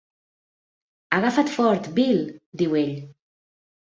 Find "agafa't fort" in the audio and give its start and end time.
1.17-1.89